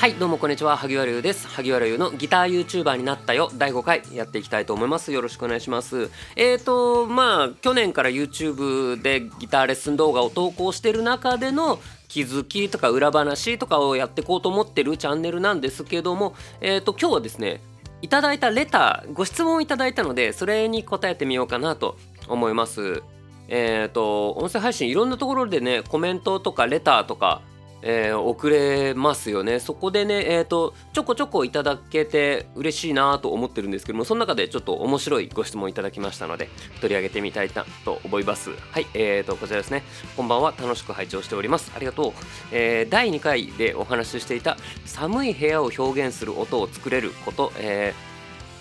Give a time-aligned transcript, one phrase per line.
[0.00, 0.78] はいどうもこんにちは。
[0.78, 1.46] 萩原優です。
[1.46, 3.50] 萩原優のギター YouTuber になったよ。
[3.58, 5.12] 第5回やっていきたいと思います。
[5.12, 6.10] よろしくお願いします。
[6.36, 11.78] えーとまあ去年から YouTube でギターレッスン動画を投稿してる中での
[12.08, 17.60] 気づきとか裏話とかをやっていこうと思ってるチャンネルなんですけどもえーと今日はですね
[18.00, 23.02] いただいたレターご質問をいただいたのでそれに答えてみようかなと思います。
[23.48, 27.42] えっ、と音声配信いろんなところでねコメントとかレターとか
[27.82, 29.58] えー、送れますよね。
[29.60, 36.48] そこでね、えーと、ちょこちょこいただけて嬉しいなと思ってるんですけどもその中でちょっと面白いご質問いただきましたので
[36.80, 38.50] 取り上げてみたいなと思います。
[38.70, 39.82] はいえーとこちらですね。
[40.16, 40.52] こんばんは。
[40.58, 41.72] 楽しく拝聴しております。
[41.74, 42.12] ありがとう、
[42.52, 47.94] えー、第2回でお話ししていた寒い部屋を表現する音を作れること、え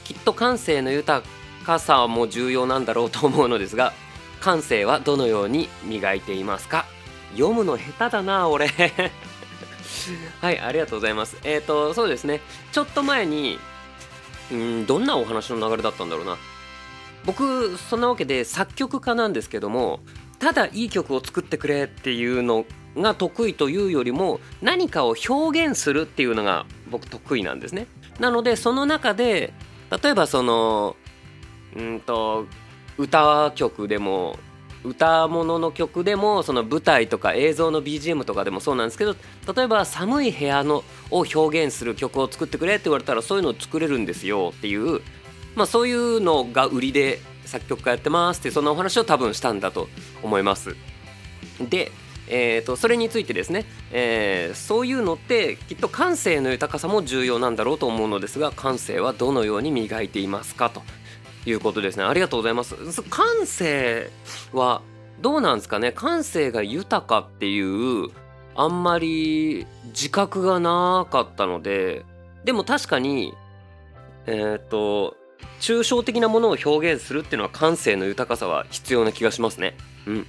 [0.03, 1.23] ー、きっと感性の豊
[1.65, 3.93] かさも重要なんだろうと思うのですが
[4.39, 6.85] 感性はどのように磨いていますか？
[7.31, 8.67] 読むの下手だな俺。
[10.41, 11.37] はいありがとうございます。
[11.43, 12.41] えっ、ー、とそうですね。
[12.71, 13.59] ちょっと前に
[14.51, 16.37] うんどんなお話の流れだったんだろうな。
[17.25, 19.99] 僕そんなわけで作曲家なんですけども
[20.39, 27.87] ただいい曲を作ってくれっていうのが得意というよりも何かを表現するっていうのが僕得意なんですね。
[28.19, 29.53] なのでその中で
[30.01, 30.95] 例えばその
[31.75, 32.45] うんと
[32.97, 34.37] 歌曲でも
[34.83, 39.15] 歌物の曲でもその舞台とか映像の BGM とかでもそうなんですけど
[39.55, 45.01] 例えば寒い部屋のを表現する曲を作ってくれって言われたらそういうのを作れるんですよっていう、
[45.55, 49.89] まあ、そういうのが売りで作曲家やってますってそんなお話を多分したんだと
[50.23, 50.75] 思います。
[51.59, 51.91] で
[52.29, 60.83] えーと、それについてですね、えー、そういうのってきっと感性の豊かさも重要なんだろうと思うのですが感性はどのように磨いていますかと
[61.49, 62.03] いうことですね。
[62.03, 62.75] ありがとうございます。
[63.03, 64.09] 感性
[64.53, 64.81] は
[65.21, 65.91] どうなんですかね？
[65.91, 68.09] 感性が豊かっていう
[68.55, 72.05] あんまり自覚がなかったので
[72.43, 73.33] でも確かに
[74.25, 75.15] えっ、ー、と
[75.59, 79.75] 抽象的なものを表現するっていうのは感性の豊かさは必要な気がしますね。
[80.05, 80.27] うん。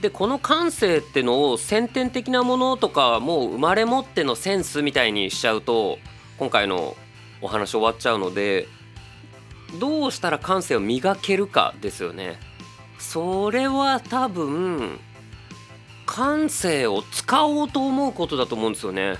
[0.00, 5.98] でこの感性ってのを先天的なものとかもう生まれ持ってのセンスみたいにしちゃうと
[6.38, 6.96] 今回の
[7.40, 8.68] お話終わっちゃうので
[9.78, 12.38] どうしたら感性を磨けるかですよね。
[12.98, 14.98] それは多分
[16.06, 19.16] 感性を使おうと思うことだと思うんですよね。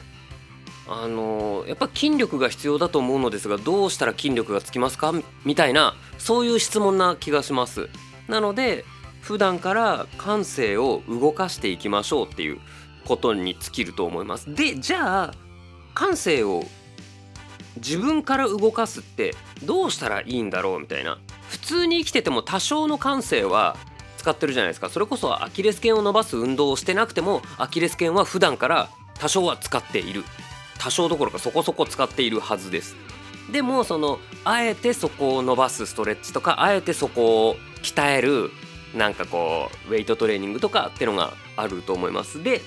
[0.88, 5.12] あのやっぱ筋力が必要だと思うのですがどうしたら筋力がつきますか？
[5.44, 7.90] みたいなそういう質問な気がします。
[8.26, 8.86] なので
[9.20, 12.58] 普段から感性を動かしていきましょうっていう
[13.04, 14.54] ことに尽きると思います。
[14.54, 15.34] でじゃあ
[15.92, 16.64] 感性を
[17.78, 19.34] 自分から動かすって
[19.64, 21.18] どうしたらいいんだろうみたいな。
[21.48, 23.76] 普通に生きてても多少の感性は
[24.18, 24.90] 使ってるじゃないですか。
[24.90, 30.24] それこそアキレス腱を伸ばす運動をしてなくてもアキレス腱は普段から多少は使っている。
[30.78, 32.96] 多少どころかそこそこ使っているはずです。
[33.50, 38.50] でもそのあえてそこを伸ばすストレッチとかあえてそこを鍛える
[38.94, 42.42] なんかこうウェイトトレーニングとかってのがあると思います。
[42.42, 42.60] で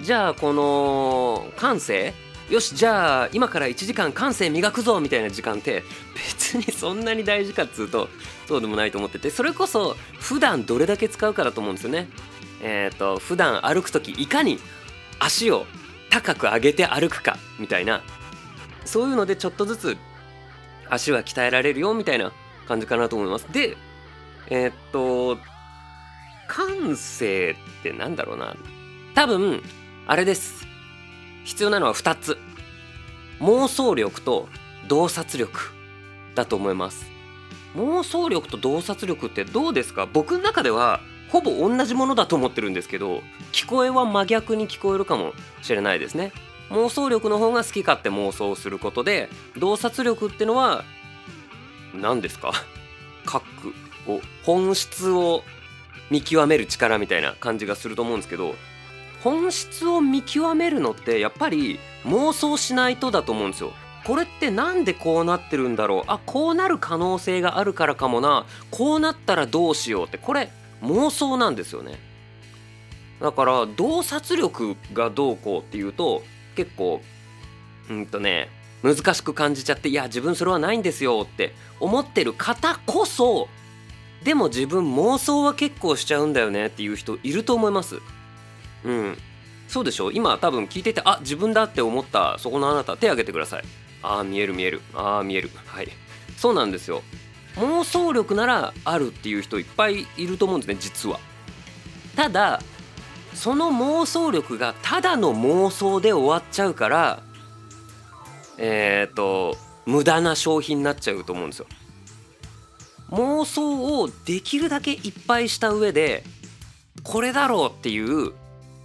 [0.00, 2.14] じゃあこの感性
[2.50, 5.82] よしじゃあ今から1時間感性磨くぞみたいな時間って
[6.14, 8.08] 別にそんなに大事かっつうと
[8.46, 12.08] そうでもないと思っててそれこそ普段どれだけ使うかだと思うんですよね。
[12.62, 14.60] えっ、ー、と普段歩く時いかに
[15.18, 15.66] 足を
[16.08, 18.02] 高く上げて歩くかみたいな
[18.84, 19.96] そういうのでちょっとずつ
[20.88, 22.32] 足は鍛えられるよみたいな
[22.68, 23.46] 感じかなと思います。
[23.52, 23.76] で
[24.48, 25.38] えっ、と
[26.46, 28.54] 感性ってなんだろうな
[29.16, 29.60] 多分
[30.06, 30.64] あれです
[31.46, 32.38] 必要なのは2つ。
[33.38, 34.48] 妄想力と
[34.88, 35.72] 洞察力
[36.34, 37.06] だと思います。
[37.76, 40.06] 妄想力と洞察力ってどうですか？
[40.12, 46.32] 僕の中ではほぼ同じものだと思ってるんですけど聞こえは真逆に聞こえるかもしれないですね。
[46.70, 50.84] 妄想力の方が好き勝手妄想することで洞察力ってのは
[51.94, 52.52] 何ですか？
[53.24, 53.44] 書く
[54.08, 55.44] を本質を
[56.10, 58.56] 見極める力みたいな感じがすると思うんですけど
[59.26, 63.72] 本質を見極めるのってやっぱり妄想しないとだと思うんですよ。
[64.04, 66.04] これって何でこうなってるんだろう？
[66.06, 71.98] あこうなる可能性があるからかもなこうなったらどうしようってこれ妄想なんですよね。
[73.20, 76.22] だから洞察力がどうこうっていうと
[76.54, 77.02] 結構
[77.90, 78.48] うんとね
[78.84, 83.48] 難しく感じちゃっていや自分それはないんですよって思ってる方こそ
[84.22, 88.00] でも自分妄想は結構しちゃうんだよねっていう人いると思います。
[88.84, 89.18] うん。
[89.68, 90.12] そうでしょ？
[90.12, 92.38] 今多分聞いててあ自分だって思った。
[92.38, 93.64] そこのあなた手挙げてください。
[94.02, 94.80] ああ見える見える。
[94.94, 95.50] ああ見える。
[95.66, 95.88] はい。
[96.36, 97.02] そうなんですよ。
[97.56, 101.18] 妄想力ならあるっていう人いっぱいいると思うんですね実は。
[102.14, 102.60] ただ
[103.34, 107.22] その妄想力がただの妄想で終わっちゃうから
[108.58, 109.56] えっ、ー、と
[109.86, 111.66] 無駄な消費になっちゃうと思うんですよ。
[113.10, 116.24] 妄想をできるだけいっぱいした上で
[117.02, 118.32] これだろうっていう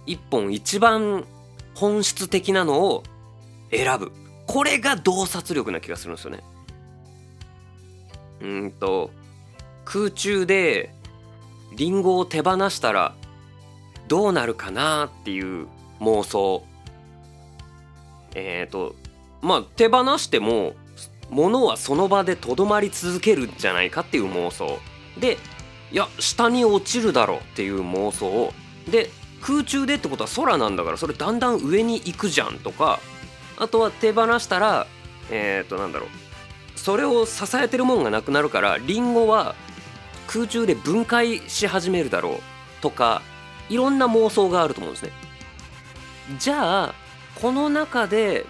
[0.06, 1.24] 一本一番
[1.74, 3.02] 本質的なのを
[3.70, 4.12] 選ぶ。
[4.46, 6.42] これが洞察力な気がするんですよね。
[8.40, 9.10] うんと
[9.84, 10.92] 空中で
[11.76, 13.14] リンゴを手放したら
[14.08, 15.68] どうなるかなっていう
[16.00, 16.64] 妄想。
[18.34, 18.94] えっ、ー、と
[19.40, 20.74] まあ手放しても
[21.30, 24.78] 物はその場でとどまり続けるんじゃないかっていう妄想。
[25.18, 25.38] で
[25.92, 28.52] いや下に落ちるだろうっていう妄想
[28.90, 29.10] で
[29.42, 33.00] 空中でってことは空なんだからそれだんだん上に行くじゃんとか
[33.58, 34.86] あとは手放したら
[35.30, 36.08] えっ、となんだろう
[36.78, 39.54] それを支えてるもんがなくなるからリンゴは
[40.26, 42.38] 空中で分解し始めるだろう
[42.80, 43.22] とか
[43.68, 45.12] いろんな妄想があると思うんですね。
[46.38, 46.94] じゃあ
[47.40, 48.46] この中で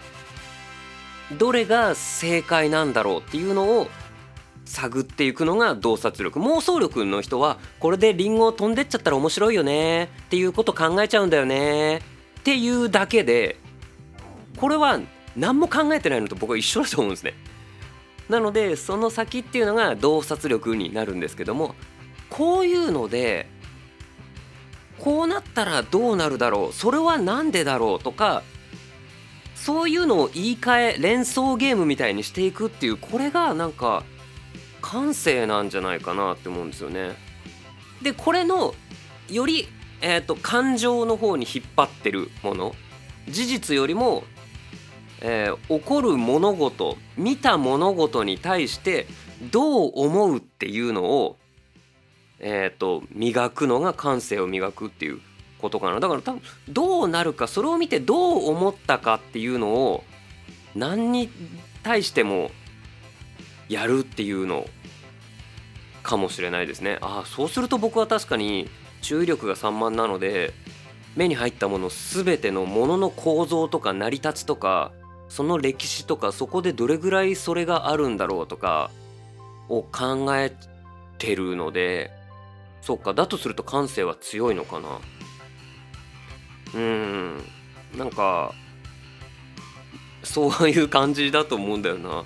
[1.38, 3.88] どれが正解なんだろうっていうのを
[4.64, 6.38] 探っていくのが洞察力。
[6.40, 10.04] 妄想力の人はこれでリンゴ飛んでっちゃったら面白いよね。
[10.04, 11.98] っていうこと考えちゃうんだよね。
[11.98, 12.00] っ
[12.44, 13.56] ていうだけで
[14.56, 15.00] これは
[15.36, 17.34] 何も考えてないのと僕は一緒だと思うんですね。
[18.28, 21.74] なのでその先っていうのが洞察力になるんですけども
[22.30, 23.46] こういうので
[24.98, 28.42] こうなったらどうなるだろうそれは何でだろうとか
[29.54, 34.02] そういうのを言い換え連想ゲームみたいにしていくっていうこれがなんか
[34.92, 37.12] 感性なんじゃないかなって思うんですよね。
[38.02, 38.74] でこれの
[39.30, 39.66] より、
[40.02, 42.74] えーと、感情の方に引っ張ってるもの
[43.26, 44.24] 事実よりも、
[45.22, 49.06] えー、起こる物事見た物事に対して
[49.50, 51.36] どう思うっていうのを
[52.44, 55.20] えーと、磨くのが感性を磨くっていう
[55.60, 60.02] ことかなだから多分どうなるかそれを見てどう思ったかっていうのを
[60.74, 61.30] 何に
[61.84, 62.50] 対しても
[63.68, 64.66] やるっていうの
[66.02, 66.98] かもしれないですね。
[67.00, 68.68] ああそうすると僕は確かに
[69.00, 70.52] 注意力が散漫なので
[71.16, 74.92] 目に入ったもの全てのものの構造とか成り立ちとか
[75.28, 78.90] その歴史とかそこでどれぐらいそれがあるんだろうとか
[79.68, 80.52] を考え
[81.18, 82.10] てるので
[82.80, 85.00] そっかだとすると感性は強いのかな。
[86.74, 87.44] うん
[87.96, 88.54] なんか
[90.22, 92.24] そういう感じだと思うんだよな。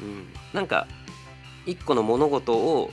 [0.00, 0.86] うんなんか
[1.66, 2.90] 一個の物事を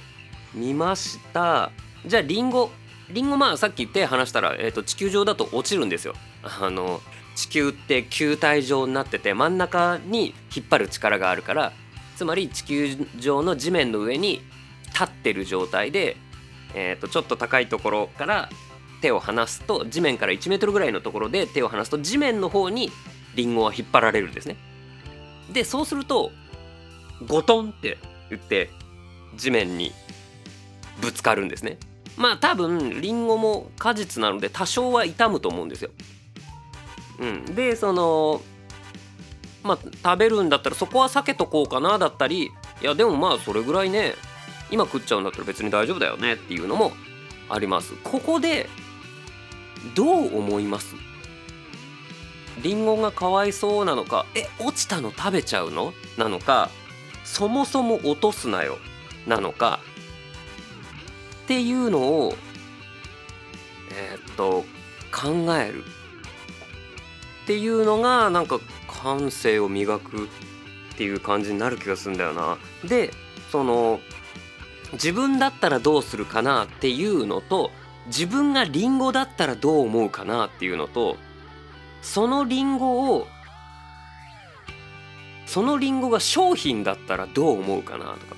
[0.53, 1.71] 見ました
[2.05, 2.69] じゃあリンゴ
[3.09, 6.13] リンゴまあさっき手離したら、えーと、地球上だと落ちるんですよ
[6.43, 7.01] あの
[7.35, 11.73] 地球って球体状になってて真ん中に引っ張る力があるから
[12.15, 14.41] つまり地球上の地面の上に
[14.87, 16.17] 立ってる状態で
[16.73, 18.49] えー、とちょっと高いところから
[19.01, 22.89] 手を離すと地面から1メートルぐらいのところで手を離すと地面の方に
[23.35, 24.55] リンゴは引っ張られるんですね。
[25.51, 26.31] でそうすると
[27.27, 27.97] ゴトンって
[28.29, 28.69] 言って
[29.35, 29.91] 地面に
[31.01, 31.77] ぶつかるんですね。
[32.17, 35.89] まあ多分リンゴも果実なので多少は傷むと思うんですよ。
[37.19, 38.41] うん、でその
[39.63, 42.51] まあ食べるんだったらそこは避けとこうかなだったり
[42.81, 44.15] いやでもまあそれぐらいね
[44.71, 46.91] 今食っちゃうんだったら別に大丈夫だよねっていうのも
[47.49, 47.93] あります。
[48.03, 48.69] ここで
[49.95, 50.95] どう思います？
[52.61, 55.93] リンゴがかわいそうなのかえ落ちたの食べちゃうの？
[56.17, 56.69] なのか
[57.23, 58.77] そもそも落とすなよ。
[59.27, 59.79] なのか
[61.43, 62.33] っていうのを
[63.91, 64.63] えー、っと
[65.11, 65.83] 考える
[67.43, 70.27] っていうのがなんか感性を磨くっ
[70.97, 72.57] ていう感じになる気がするんだよな。
[72.85, 73.11] で
[73.51, 73.99] その
[74.93, 77.71] 自分だったらどうするかなっていうのと
[78.07, 81.17] 自分がリンゴだったらどう思うかなっていうのと
[82.01, 83.27] そのリンゴを
[85.45, 88.35] そのリンゴが商品だったらどう思うかなとか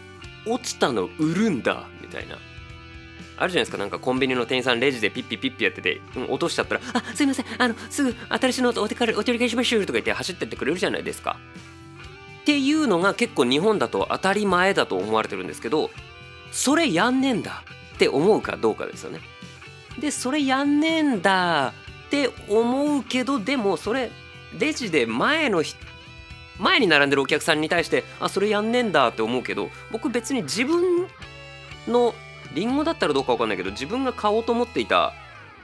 [0.47, 2.37] 落ちたの売るんだみたいな
[3.37, 11.37] あるじゃないですかなんかコンビニの店員さんレジでピッピピッピやってて、うん、落としちゃったら「あすいませんあのすぐ新しいのお手お取り返しましょう」とか言って走ってってくれるじゃないですか。
[12.41, 15.89] っていうのが結構日本だと当たり前だと思われてるんですけど
[16.51, 17.63] それやんねんだ
[17.95, 19.19] って思うかどうかですよね。
[19.99, 21.73] でそれやんねんだ
[22.07, 24.11] って思うけどでもそれ
[24.57, 25.63] レジで前の
[26.59, 31.07] 前に並んでるお客さんに対してあそれやんねんだって思うけど僕別に自分
[31.87, 32.13] の
[32.55, 35.13] リンゴだったらどうか分かんないけど自分が買おうと思っていた、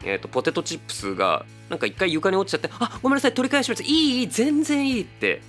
[0.04, 3.84] えーと、ポテトチップスがなんか一回床に落ちちゃってあごめんなさい取り返します。
[3.84, 5.42] いいいい全然いいって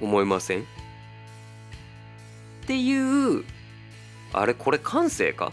[0.00, 0.60] 思いません？
[0.62, 0.64] っ
[2.66, 3.44] ていう
[4.32, 5.52] あれこれ感性か？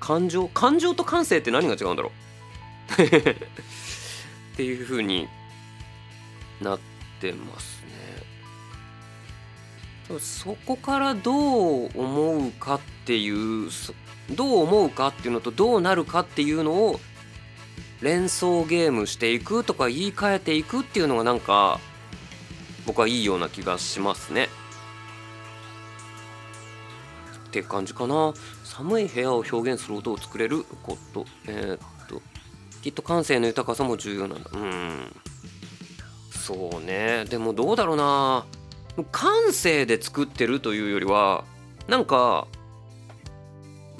[0.00, 0.46] 感情？
[0.48, 2.12] 感情と感性って何が違うんだろ
[2.98, 3.02] う？
[3.02, 3.36] っ
[4.56, 5.28] ていう風に
[6.60, 6.78] なっ
[7.20, 8.17] てますね。
[10.18, 13.68] そこからどう思うかっていう
[14.34, 17.00] どう思うかっていうのとどうなるかっていうのを
[18.00, 21.78] 連想ゲームしていくとか言い換えていくっていうのがなんか
[22.86, 24.48] 僕はいいような気がしますね。
[27.48, 28.34] って感じかな。
[28.64, 31.26] 寒い部屋を表現する音を作れること。
[31.46, 32.22] えー、っと
[32.82, 34.50] きっと感性の豊かさも重要なんだ。
[34.52, 35.16] うん。
[36.30, 37.24] そうね。
[37.26, 38.46] でもどうだろうな。
[39.04, 41.44] 感性で作ってるというよりは
[41.86, 42.46] なんか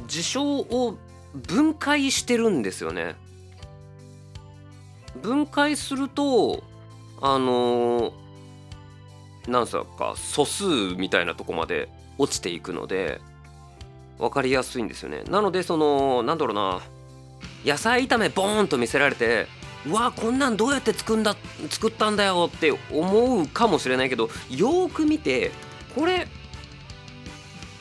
[0.07, 0.97] 事象を
[1.35, 3.17] 分解してるんですよね。
[5.23, 6.63] 分解すると
[7.21, 8.13] あの
[9.47, 10.65] なんすか素数
[10.97, 11.89] みたいなとこまで
[12.19, 13.21] 落ちていくので
[14.19, 15.23] 分かりやすいんですよね。
[15.29, 16.81] なのでそのなんだろうな
[17.65, 19.47] 野菜炒めボーンと見せられて
[19.87, 21.37] うわこんなんどうやって作んだ
[21.71, 25.53] 作ったんだよって思うかもしれないけどよーく見て
[25.95, 26.27] これ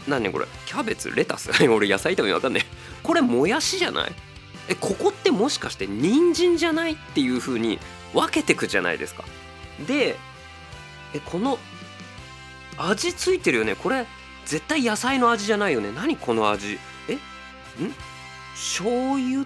[0.08, 1.50] 何これキャベツレタス？
[1.68, 2.66] 俺野菜炒めわかんねえ。
[3.04, 4.12] これもやしじゃない？
[4.70, 7.80] えここってもしかして人参じゃないっていう風に
[8.14, 9.26] 分けてくじゃないですか？
[9.86, 10.18] で
[11.14, 11.60] えこの
[12.78, 13.76] 味ついてるよね？
[13.76, 14.06] これ
[14.46, 15.92] 絶対野菜の味じゃないよね？
[15.94, 16.80] 何この味？
[17.10, 17.16] え？
[17.16, 17.20] ん？
[18.54, 19.46] 醤油？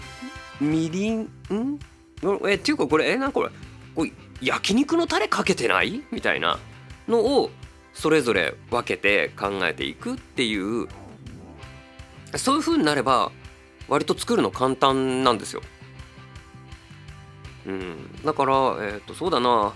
[0.59, 1.21] みりん？
[1.21, 1.79] ん？
[2.47, 3.49] えっていうかこれえなんこれ
[3.95, 4.11] これ
[4.41, 6.03] 焼肉のタレかけてない？
[6.11, 6.59] みたいな
[7.07, 7.51] のを
[7.93, 10.87] それぞれ分けて考えていくっていう
[12.37, 13.31] そういう風になれば
[13.87, 15.61] 割と作るの簡単なんですよ。
[17.67, 19.73] うん、だから、えーとそうだな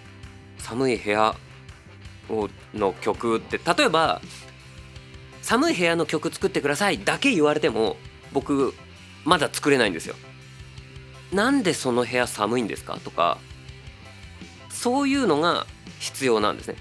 [0.57, 1.35] 寒い部屋
[2.29, 4.21] をの曲って例えば
[5.43, 7.97] 寒い部屋の曲作ってくださいだけ言われても
[8.33, 8.73] 僕
[9.25, 10.15] まだ作れないんですよ。
[11.35, 12.97] なんでその部屋寒いんですか？
[13.03, 13.37] とか
[14.69, 15.67] そういうのが
[15.99, 16.77] 必要なんですね。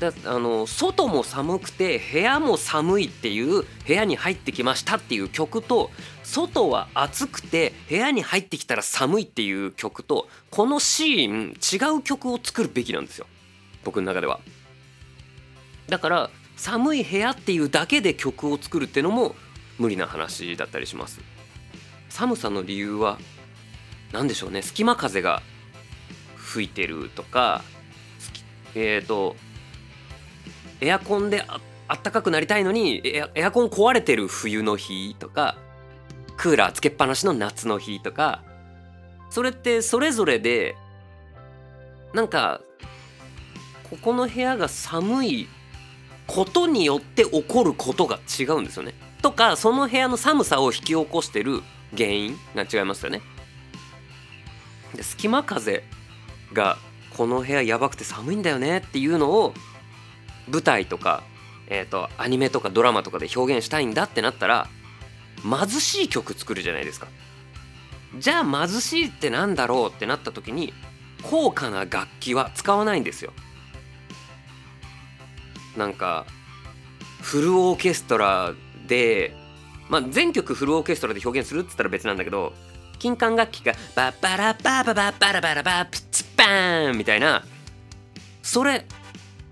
[0.00, 5.92] だあの外も寒くて部屋も寒いっていう部屋に入ってきましたっていう曲と
[6.24, 13.26] 外は暑くて部屋に入ってきたら寒いっていう曲とこのシーン違う曲を作るべきなんですよ
[13.84, 14.40] 僕の中では。
[15.88, 19.36] だから寒い部屋っていうだけで曲を作るっていうのも
[19.78, 21.20] 無理な話だったりします
[22.14, 23.18] 寒さの理由は
[24.12, 25.42] 何でしょうね隙間風が
[26.36, 27.64] 吹いてるとか
[28.76, 29.34] えっ、ー、と
[30.80, 35.56] エアコンであったかくなりたいのにエアコン壊れてる冬の日とか
[36.36, 38.44] クーラーつけっぱなしの夏の日とか
[39.28, 40.76] それってそれぞれで
[42.12, 42.60] なんか
[43.90, 45.48] ここの部屋が寒い
[46.28, 48.94] ことによって起こることが違うんですよね。
[49.20, 51.62] とかその部屋の寒さを引き起こしてる
[51.96, 52.38] 原因？
[52.54, 53.22] が違いますよね。
[54.94, 55.84] で隙間風
[56.52, 56.78] が
[57.16, 59.54] この部屋やばくて寒いんだよねっていうのを
[60.48, 61.22] 舞台とか、
[61.68, 64.68] えーと、アニメとかドラマとかで表現したいんだってなったら
[65.42, 67.06] 貧しい曲作るじゃないですか。
[68.18, 70.72] じゃあ貧しいってなんだろうってなった時に
[71.22, 73.32] 高価な楽器は使わないんですよ。
[75.76, 76.26] なんか
[77.20, 78.52] フルオーケストラ
[78.86, 79.34] で、
[79.88, 82.52] まあ、全曲フルオーケストラで表現するっつったら別なんだけど
[82.98, 87.44] 金管楽器がバッバラババババラバラバプチバーンみたいな
[88.42, 88.86] それ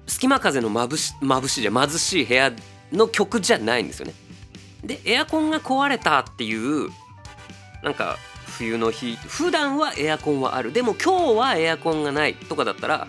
[0.07, 2.53] 隙間風のまぶし眩しいじゃ貧しい部屋
[2.93, 4.15] の曲じゃないんですよね。
[4.85, 6.91] でエアコンが壊れたっていう
[7.83, 8.19] なんか
[8.59, 13.07] 冬の日普段はエアコンはあるでも今日はエアコンがないとかだったら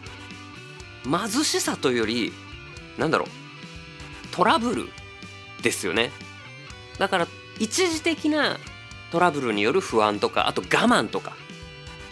[1.04, 2.32] 貧しさというより
[2.98, 3.28] なんだろう
[4.32, 4.90] トラブル
[5.62, 6.12] ですよね
[6.98, 7.28] だから
[7.60, 8.58] 一時的な
[9.12, 11.34] トラブルによる不安とかあと我慢とか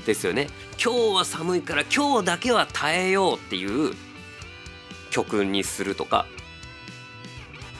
[0.06, 0.48] ですよね。
[0.84, 3.94] 今日は寒いから今日だけは耐えようっていう
[5.12, 6.26] 曲にするとか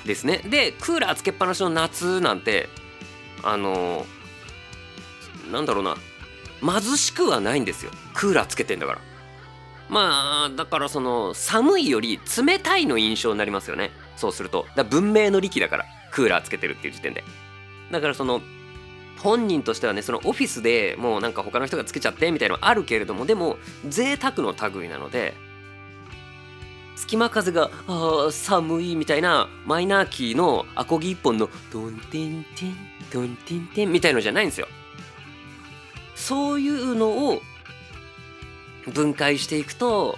[0.06, 0.40] ですね。
[0.40, 2.70] でクーラーつけっぱなしの夏なんて
[3.44, 4.06] あの
[5.52, 5.98] なんだろうな
[6.62, 7.92] 貧しくはないんですよ。
[8.14, 9.00] クーラーつけてんだから。
[9.90, 13.92] まあだからその寒いより冷たいの印象になりますよね。
[14.16, 14.68] そうすると。
[14.76, 15.86] だ文明の利器だから。
[16.12, 17.24] クーラーつけてるっていう時点で。
[17.92, 18.42] だからその
[19.20, 25.34] 本人としてはねそのオフィスでもうなんか他の人がつけちゃってみたいなのあるけれどもでも贅沢の類なので
[26.96, 32.76] 隙間風が「あ寒い」みたいなマイナーキーのアコギ一本の「ドンテンテン
[33.12, 34.68] ドンテンテン」みたいのじゃないんですよ。
[36.16, 37.42] そういうのを
[38.92, 40.18] 分解していくと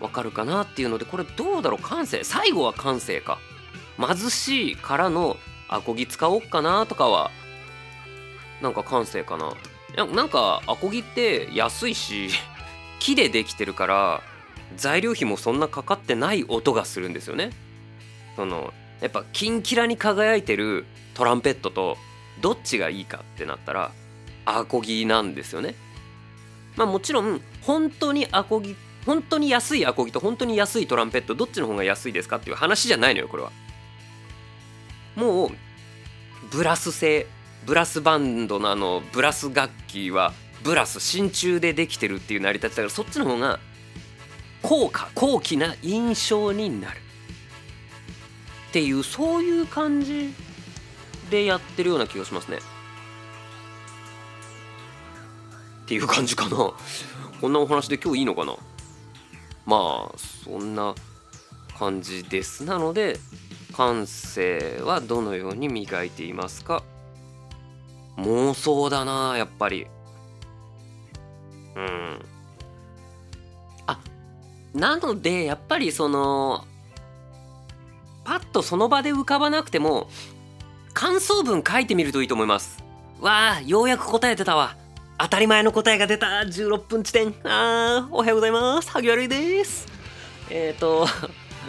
[0.00, 1.82] わかるかなっていうのでこれどうだろう？
[1.82, 3.38] 感性最後は感性か。
[3.98, 5.36] 貧しいからの
[5.68, 7.30] アコギ使おうかなとかは
[8.60, 9.52] なんか感性かな。
[10.06, 12.30] なんかアコギって安いし
[12.98, 14.22] 木でできてるから
[14.76, 17.50] 材料費もそんなかかってない音がするんですよね。
[18.34, 21.96] そのやっぱキンキラに輝いてるトランペットと
[22.40, 23.92] どっちがいいかってなったら
[24.44, 25.74] アコギなんですよね。
[26.76, 28.74] まあもちろん本当にアコギ
[29.06, 33.52] 本当に安いアコギと本当に安いトランペットどっちの方が安いですかっていう話じゃないのよこれは。
[35.16, 35.50] もう
[36.50, 37.26] ブラス製
[37.66, 43.58] ブラスバンドのあのブラス楽器はブラス真鍮でできてるっていう成り立ちだからそっちの方が
[44.62, 46.98] 高価高貴な印象になる
[48.70, 50.32] っていうそういう感じ
[51.30, 52.58] でやってるような気がしますね。
[55.84, 56.72] っていう感じかな。
[57.40, 58.56] こんなお話で今日いいのかな。
[59.66, 60.94] まあそんな
[61.78, 62.64] 感じです。
[62.64, 63.18] なので
[63.74, 66.82] 感性はどのように磨いていますか？
[68.18, 69.86] 妄想だなやっぱり。
[71.76, 72.18] うん。
[73.86, 73.98] あ
[74.72, 76.64] なのでやっぱりその
[78.24, 80.08] パッとその場で浮かばなくても
[80.92, 82.82] 感想文書いてみるといいと思います。
[83.20, 84.76] わあようやく答えてたわ。
[85.18, 86.26] 当たり前の答えが出た。
[86.26, 87.34] 16分地点。
[87.44, 88.90] あーおはようございます。
[88.90, 89.86] 萩原です。
[90.50, 91.06] えっ、ー、と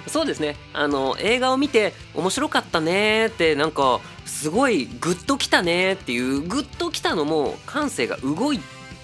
[0.07, 0.55] そうですね。
[0.73, 8.59] あの映画を見て面白かったねってなんかすごいグッときたねっていうグッときたのも感性が動い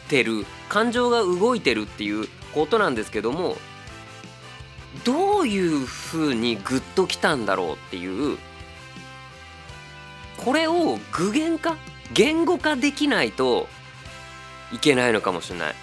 [0.09, 3.55] てる感情が動いてるっていうことなんですけども
[5.05, 8.37] どういう風にグッときたんだろうっていう
[10.37, 11.77] これを具現化
[12.13, 13.67] 言語化できないと
[14.73, 15.75] いけないのかもしれない。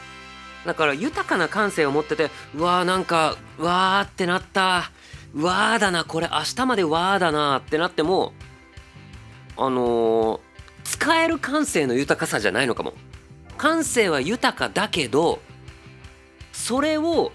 [0.66, 4.90] だから豊かな感性を持っててうわーなんかうわーってなった。
[5.34, 8.32] わーだなこれ明日までわーだなってなっても
[9.56, 10.40] あのー、
[10.84, 12.94] 使える感性の豊かさじゃないのかも。
[13.56, 15.40] 感性は豊かだけど
[16.52, 17.32] それを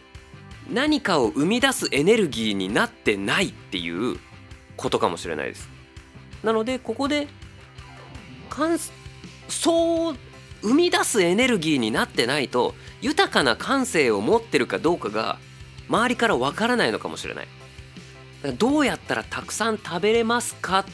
[0.69, 4.17] 何かを生み出すエネルギーになってないっていう
[4.77, 5.69] ことかもしれないです。
[6.41, 7.27] なのでここで
[9.49, 10.15] そう
[10.61, 15.37] 生み出すエネルギーになってないと豊かな感性を持ってるかどうかが
[15.89, 17.47] 周りからわからないのかもしれない。
[18.51, 20.85] どうやったらたくさん食べれますかっ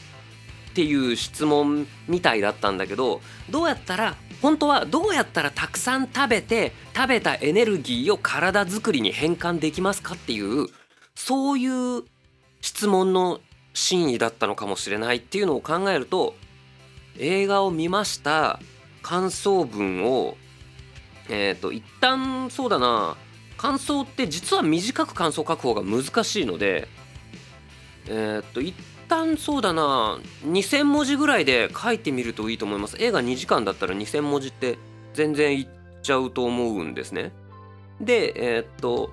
[0.74, 10.68] ていう質問みたいだったんだけどどうやったら本当はどうやったらたくさん食べて食べたエネルギーを体づくりに変換できますかっていう
[11.14, 11.66] そうい
[11.98, 12.04] う
[12.60, 13.40] 質問の
[13.74, 16.34] 真意だったのかもしれないっていうのを考えると
[17.18, 18.60] 映画を見ました
[19.02, 20.36] 感想文を
[21.28, 23.16] えっ、ー、と一旦そうだな
[23.56, 26.88] 感想って実は短く感想書く方が難しいので
[28.10, 28.74] えっ、と一
[29.08, 32.96] 旦そうだな2,000文字ぐらいで書いてみるといいと思います。
[32.98, 34.78] 映画2時間だったら2,000文字って
[35.14, 35.68] 全然いっ
[36.02, 37.32] ちゃうと思うんですね。
[38.00, 39.12] でえっ、と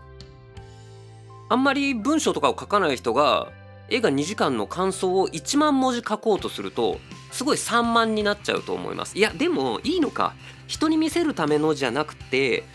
[1.50, 3.52] あんまり文章とかを書かない人が
[3.90, 7.00] 映画2時間の感想を1万文字書こうとすると
[7.32, 9.18] すごい散漫になっちゃうと思います。
[9.18, 10.34] いやでもいいのか。
[10.68, 12.66] 人に見せるためのじゃなくて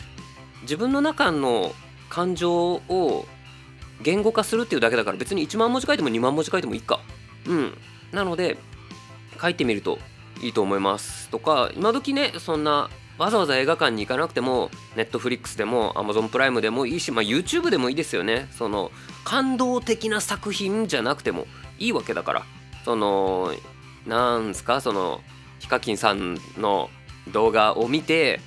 [0.62, 1.74] 自分の中の
[2.08, 3.26] 感情を
[4.02, 7.00] 言語化するっていうだけだから別に1万文字書いても2万文字書いてもいいか。
[7.46, 7.74] うん。
[8.12, 8.58] なので
[9.40, 9.98] 書いてみると
[10.42, 11.28] いいと思います。
[11.28, 18.48] とか今時ねそんなわざわざ映画館に行かなくてもネットフリックスでも Amazon プライムでもいいし、まあ、YouTube でもいいですよね。
[18.52, 18.90] その
[19.24, 21.46] 感動的な作品じゃなくても
[21.78, 22.42] いいわけだから。
[22.84, 23.52] その
[24.06, 25.20] なんすかその
[25.60, 26.90] ヒカキンさんの
[27.32, 28.40] 動画を見て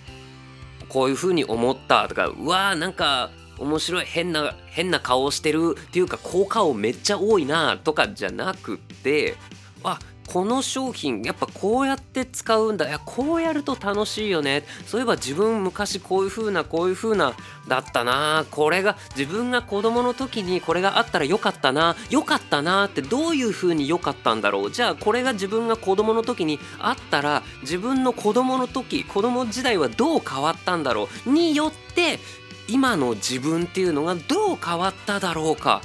[0.90, 9.36] こういう風に思ったとかうわーなんか面白い変な変な顔をしてるっていうか効果音めっちゃ多いなとかじゃなくって
[9.84, 12.88] あこの商品やっぱこうやって使うんだ。
[12.88, 14.64] いやこうやると楽しいよね。
[14.88, 17.34] そういえば自分昔こういう風なこういう風な
[17.68, 18.44] だったな。
[18.50, 21.96] これが自分が子供の時にこれがあったらよかったな。
[22.10, 24.72] よかったなってどういう風に良かったんだろう。
[24.72, 31.30] じゃあこれが自分が子供の時にあったら自分の子供の時子供時代はどう変わったんだろう。
[31.32, 32.20] によって
[32.68, 35.82] 今の自分っていうのがどう変わっただろうか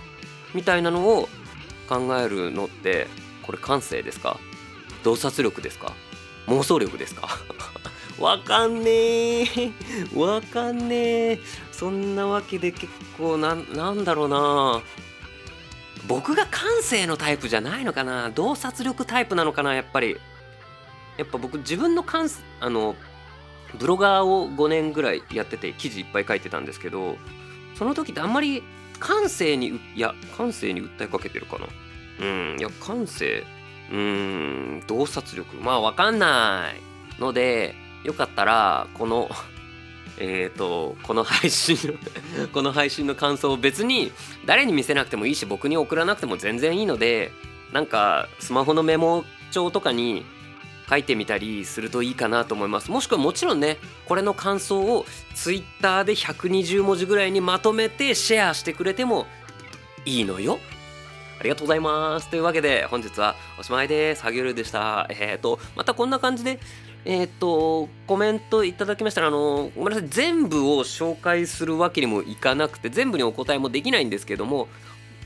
[0.55, 1.29] みたいなのを
[1.89, 3.07] 考えるのって
[3.43, 4.39] これ感性ですか？
[5.03, 5.93] 洞察力ですか？
[6.47, 7.29] 妄想力ですか？
[8.19, 9.73] わかんねえ。
[10.15, 11.41] わかんねえ。
[11.73, 14.83] そんなわけで結構ななんだろうな。
[16.07, 18.31] 僕が感性のタイプじゃないのかな？
[18.31, 19.75] 洞察力タイプなのかな？
[19.75, 20.17] やっぱり。
[21.17, 22.95] やっぱ僕自分の感あの
[23.79, 27.17] ブロガーを5年ぐらいやってて記事いっぱい書いてたんですけど
[27.75, 28.63] その時ってあんまり
[28.99, 31.67] 感性にいや感性に訴えかけてるかな？
[32.21, 33.45] うんいや感性
[33.91, 35.57] うん洞察力。
[35.57, 36.71] まあわかんな
[37.19, 39.31] いのでよかったらこの
[40.23, 41.79] えーと、この配信
[42.37, 44.13] の この配信の感想を別に
[44.45, 47.33] 誰に見せなくてもいいし僕に送らなくても全然いいので
[47.73, 50.27] なんかスマホのメモ帳とかに
[50.91, 59.27] 書いてみたりするといいかなと思いますもしくはもちろんねこれの感想を Twitter で120文字ぐらいにまとめてシェアしてくれても
[60.05, 60.59] いいのよ
[61.39, 62.29] ありがとうございます。
[62.29, 64.23] というわけで、本日はおしまいです。
[64.23, 65.07] ハギュルでした。
[65.09, 66.61] えっ、ー、と、またこんな感じで、
[67.07, 74.69] えっ、ー、と、コメントいただきましたら、あの、ごめんなさい、全部を紹介するわけにもいかなくて、全部にお答えもできないんですけども、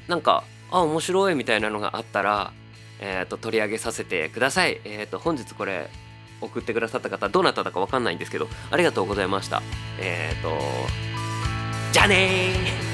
[0.07, 2.53] なんか、あ、面白いみたいなのがあったら、
[3.07, 4.81] え、ー、と、取り上げさせてください。
[4.85, 5.91] えっ、と、本日これ、
[6.41, 9.63] 送ってくださった方、どなただかわかんないんですけど、ありがとうございました。
[10.01, 10.59] えっ、と、
[11.93, 12.94] じゃあねー